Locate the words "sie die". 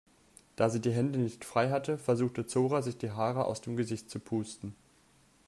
0.71-0.89